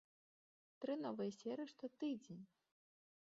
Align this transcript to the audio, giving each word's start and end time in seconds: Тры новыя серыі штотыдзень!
Тры 0.85 0.93
новыя 1.01 1.31
серыі 1.39 1.71
штотыдзень! 1.73 2.43